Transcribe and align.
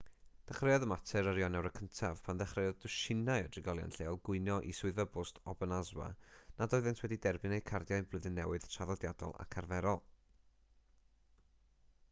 dechreuodd 0.49 0.83
y 0.83 0.87
mater 0.91 1.27
ar 1.31 1.39
ionawr 1.39 1.67
1af 1.79 2.21
pan 2.27 2.37
ddechreuodd 2.39 2.77
dwsinau 2.85 3.43
o 3.49 3.51
drigolion 3.55 3.91
lleol 3.97 4.15
gwyno 4.29 4.55
i 4.69 4.73
swyddfa 4.77 5.05
bost 5.17 5.37
obanazwa 5.53 6.07
nad 6.63 6.73
oeddent 6.77 7.03
wedi 7.05 7.19
derbyn 7.27 7.55
eu 7.57 7.61
cardiau 7.73 8.07
blwyddyn 8.13 8.37
newydd 8.41 8.67
traddodiadol 8.77 9.37
ac 9.45 9.59
arferol 9.63 10.01